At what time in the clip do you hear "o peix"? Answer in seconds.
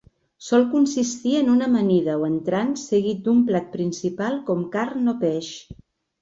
5.15-5.53